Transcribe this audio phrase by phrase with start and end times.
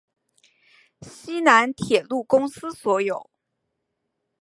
[1.03, 3.29] 西南铁路公司所有。